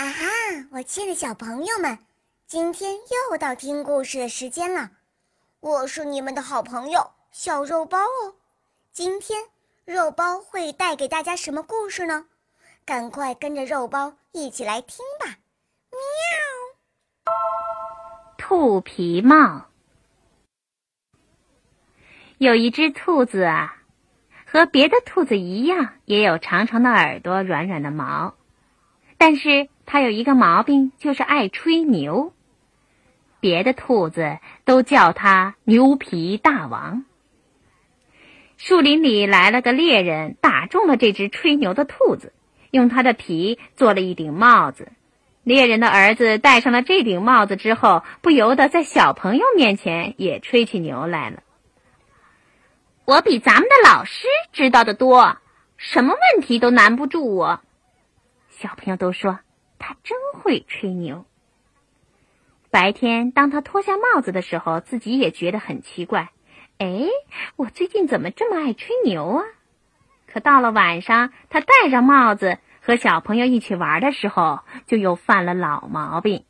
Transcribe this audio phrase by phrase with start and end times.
[0.00, 0.24] 啊哈！
[0.70, 1.98] 我亲爱的小朋友们，
[2.46, 4.92] 今天又到听故事的时间了。
[5.60, 8.34] 我是你们的好朋友小肉包哦。
[8.92, 9.44] 今天
[9.84, 12.24] 肉包会带给大家什么故事呢？
[12.86, 15.36] 赶快跟着肉包一起来听吧！
[15.90, 17.34] 喵。
[18.38, 19.66] 兔皮帽。
[22.38, 23.76] 有一只兔子啊，
[24.46, 28.34] 和别的兔子一样，也有长长的耳朵、软软的毛，
[29.20, 29.68] 但是。
[29.92, 32.32] 它有一个毛病，就是爱吹牛。
[33.40, 37.04] 别的兔子都叫它牛皮大王。
[38.56, 42.32] 树林里来了个猎人，打中了这只吹牛的兔子，
[42.70, 44.92] 用它的皮做了一顶帽子。
[45.42, 51.42] 猎人的儿子戴上了这顶帽子之后，不由得在小朋友面前也吹起牛来了。
[53.06, 55.36] 我比咱们的老师知道的多，
[55.76, 57.60] 什么问题都难不住我。
[58.60, 59.40] 小朋友都说。
[59.82, 61.24] 他真会吹牛。
[62.70, 66.28] 白天，当他脱下帽子的时候，自己也觉得很奇怪。
[66.76, 67.08] 哎，
[67.56, 69.44] 我最近怎么这么爱吹牛啊？
[70.30, 76.44] 可到了晚上，他戴上帽子和小朋友一起玩的时候，就又犯了老毛病。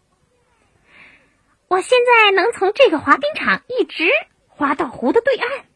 [1.68, 4.10] 我现在能从这个滑冰场一直
[4.48, 5.66] 滑到湖的对岸。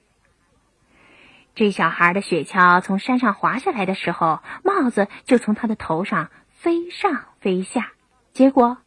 [1.55, 6.31] 这小孩的雪橇从山上滑下来的时候，帽子就从他的头上。
[6.49, 7.93] 飞上飞下，
[8.33, 8.79] 结果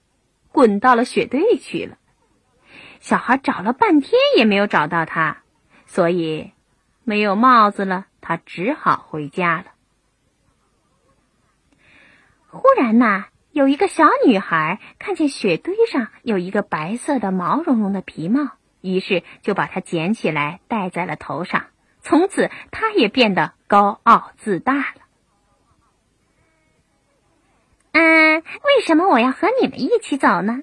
[0.51, 1.95] 滚到了雪堆里去了。
[2.99, 5.43] 小孩找了半天也没有找到他，
[5.85, 6.53] 所以
[7.03, 8.07] 没有帽子了。
[8.19, 9.65] 他只好回家了。
[12.47, 21.65] 忽然呐，有一个小女孩看见雪堆上有一个白色的毛茸茸的皮帽，于是就把它捡起来戴在了头上。
[22.07, 25.01] 从此，他也变得高傲自大了。
[27.91, 30.61] 嗯，为什么我要和你们一起走呢？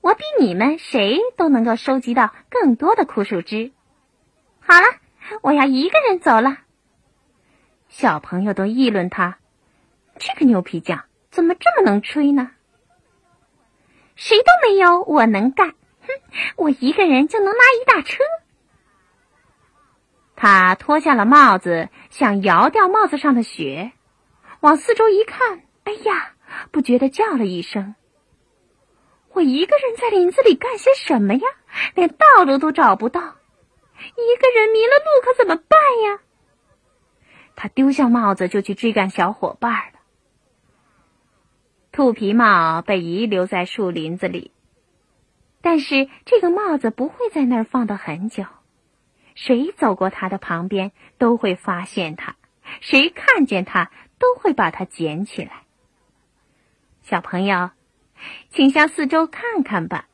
[0.00, 3.72] 我比你们谁都能够收集到更多的枯树枝。
[4.60, 4.86] 好了，
[5.42, 6.56] 我要一个人走了。
[7.90, 9.36] 小朋友都议论他，
[10.18, 12.52] 这个牛皮匠怎么这么能吹呢？
[14.14, 15.68] 谁都没有我能干。
[15.68, 16.08] 哼，
[16.56, 18.24] 我一个人就能拉一大车。
[20.36, 23.92] 他脱下了帽子，想摇掉帽子上的雪，
[24.60, 26.32] 往四周一看，哎呀！
[26.70, 27.96] 不觉得叫了一声
[29.34, 31.40] ：“我一个人在林子里干些什么呀？
[31.94, 33.24] 连道路都找不到，一
[34.40, 36.20] 个人迷了路可怎么办呀？”
[37.56, 40.00] 他丢下帽子就去追赶小伙伴了。
[41.90, 44.52] 兔皮帽被遗留在树林子里，
[45.60, 48.44] 但是这个帽子不会在那儿放的很久，
[49.36, 52.34] 谁走过它的旁边都会发现它，
[52.80, 55.62] 谁看见它都会把它捡起来。
[57.02, 57.70] 小朋友，
[58.50, 60.08] 请向四周看看吧，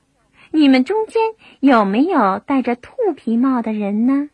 [0.50, 1.22] 你们中间
[1.60, 4.28] 有没有戴着兔皮帽的人呢？